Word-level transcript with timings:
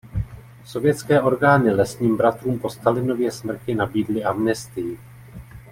Sovětské 0.65 1.21
orgány 1.21 1.69
lesním 1.71 2.17
bratrům 2.17 2.59
po 2.59 2.69
Stalinově 2.69 3.31
smrti 3.31 3.75
nabídly 3.75 4.23
amnestii. 4.23 4.99